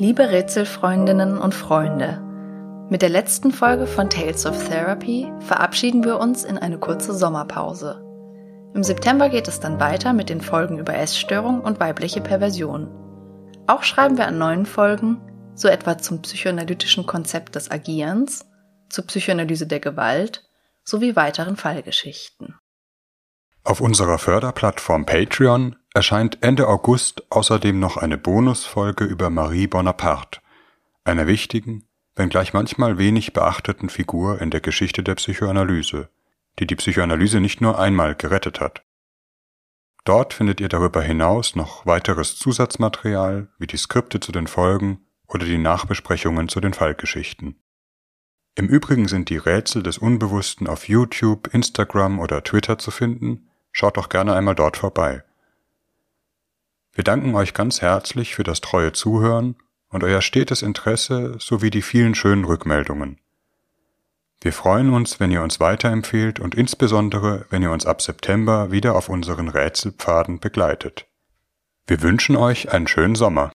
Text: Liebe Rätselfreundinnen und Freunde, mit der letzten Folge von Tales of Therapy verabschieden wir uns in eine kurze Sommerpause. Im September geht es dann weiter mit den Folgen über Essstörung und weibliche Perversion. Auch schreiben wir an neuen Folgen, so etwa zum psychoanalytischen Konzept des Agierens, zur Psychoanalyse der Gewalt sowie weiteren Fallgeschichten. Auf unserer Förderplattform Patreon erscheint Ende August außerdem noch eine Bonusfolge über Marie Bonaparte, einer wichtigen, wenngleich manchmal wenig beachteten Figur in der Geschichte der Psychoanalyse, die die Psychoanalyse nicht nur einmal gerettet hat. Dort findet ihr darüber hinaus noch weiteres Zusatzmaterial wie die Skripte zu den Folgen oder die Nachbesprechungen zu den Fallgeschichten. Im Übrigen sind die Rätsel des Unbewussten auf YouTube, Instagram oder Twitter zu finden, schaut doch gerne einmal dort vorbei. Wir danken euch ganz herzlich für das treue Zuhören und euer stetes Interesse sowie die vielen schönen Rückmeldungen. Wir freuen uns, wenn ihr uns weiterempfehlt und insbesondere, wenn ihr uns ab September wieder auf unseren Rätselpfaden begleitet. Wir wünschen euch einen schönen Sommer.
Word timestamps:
Liebe 0.00 0.30
Rätselfreundinnen 0.30 1.38
und 1.38 1.56
Freunde, 1.56 2.22
mit 2.88 3.02
der 3.02 3.08
letzten 3.08 3.50
Folge 3.50 3.88
von 3.88 4.08
Tales 4.08 4.46
of 4.46 4.68
Therapy 4.68 5.30
verabschieden 5.40 6.04
wir 6.04 6.20
uns 6.20 6.44
in 6.44 6.56
eine 6.56 6.78
kurze 6.78 7.12
Sommerpause. 7.12 8.00
Im 8.74 8.84
September 8.84 9.28
geht 9.28 9.48
es 9.48 9.58
dann 9.58 9.80
weiter 9.80 10.12
mit 10.12 10.28
den 10.28 10.40
Folgen 10.40 10.78
über 10.78 10.94
Essstörung 10.94 11.60
und 11.62 11.80
weibliche 11.80 12.20
Perversion. 12.20 12.88
Auch 13.66 13.82
schreiben 13.82 14.16
wir 14.16 14.28
an 14.28 14.38
neuen 14.38 14.66
Folgen, 14.66 15.20
so 15.56 15.66
etwa 15.66 15.98
zum 15.98 16.22
psychoanalytischen 16.22 17.04
Konzept 17.04 17.56
des 17.56 17.68
Agierens, 17.68 18.46
zur 18.88 19.04
Psychoanalyse 19.04 19.66
der 19.66 19.80
Gewalt 19.80 20.48
sowie 20.84 21.16
weiteren 21.16 21.56
Fallgeschichten. 21.56 22.54
Auf 23.64 23.80
unserer 23.80 24.18
Förderplattform 24.18 25.06
Patreon 25.06 25.74
erscheint 25.98 26.38
Ende 26.42 26.68
August 26.68 27.24
außerdem 27.28 27.80
noch 27.80 27.96
eine 27.96 28.18
Bonusfolge 28.18 29.02
über 29.02 29.30
Marie 29.30 29.66
Bonaparte, 29.66 30.38
einer 31.02 31.26
wichtigen, 31.26 31.88
wenngleich 32.14 32.52
manchmal 32.52 32.98
wenig 32.98 33.32
beachteten 33.32 33.88
Figur 33.88 34.40
in 34.40 34.52
der 34.52 34.60
Geschichte 34.60 35.02
der 35.02 35.16
Psychoanalyse, 35.16 36.08
die 36.60 36.68
die 36.68 36.76
Psychoanalyse 36.76 37.40
nicht 37.40 37.60
nur 37.60 37.80
einmal 37.80 38.14
gerettet 38.14 38.60
hat. 38.60 38.84
Dort 40.04 40.34
findet 40.34 40.60
ihr 40.60 40.68
darüber 40.68 41.02
hinaus 41.02 41.56
noch 41.56 41.84
weiteres 41.84 42.36
Zusatzmaterial 42.36 43.48
wie 43.58 43.66
die 43.66 43.76
Skripte 43.76 44.20
zu 44.20 44.30
den 44.30 44.46
Folgen 44.46 45.00
oder 45.26 45.46
die 45.46 45.58
Nachbesprechungen 45.58 46.48
zu 46.48 46.60
den 46.60 46.74
Fallgeschichten. 46.74 47.60
Im 48.54 48.68
Übrigen 48.68 49.08
sind 49.08 49.30
die 49.30 49.36
Rätsel 49.36 49.82
des 49.82 49.98
Unbewussten 49.98 50.68
auf 50.68 50.86
YouTube, 50.86 51.52
Instagram 51.52 52.20
oder 52.20 52.44
Twitter 52.44 52.78
zu 52.78 52.92
finden, 52.92 53.50
schaut 53.72 53.96
doch 53.96 54.08
gerne 54.08 54.34
einmal 54.34 54.54
dort 54.54 54.76
vorbei. 54.76 55.24
Wir 56.98 57.04
danken 57.04 57.36
euch 57.36 57.54
ganz 57.54 57.80
herzlich 57.80 58.34
für 58.34 58.42
das 58.42 58.60
treue 58.60 58.90
Zuhören 58.90 59.54
und 59.88 60.02
euer 60.02 60.20
stetes 60.20 60.62
Interesse 60.62 61.36
sowie 61.38 61.70
die 61.70 61.82
vielen 61.82 62.16
schönen 62.16 62.42
Rückmeldungen. 62.42 63.20
Wir 64.40 64.52
freuen 64.52 64.92
uns, 64.92 65.20
wenn 65.20 65.30
ihr 65.30 65.44
uns 65.44 65.60
weiterempfehlt 65.60 66.40
und 66.40 66.56
insbesondere, 66.56 67.46
wenn 67.50 67.62
ihr 67.62 67.70
uns 67.70 67.86
ab 67.86 68.02
September 68.02 68.72
wieder 68.72 68.96
auf 68.96 69.08
unseren 69.08 69.46
Rätselpfaden 69.46 70.40
begleitet. 70.40 71.06
Wir 71.86 72.02
wünschen 72.02 72.34
euch 72.34 72.72
einen 72.72 72.88
schönen 72.88 73.14
Sommer. 73.14 73.52